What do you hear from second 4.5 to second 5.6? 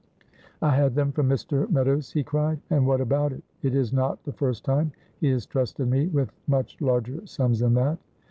time he has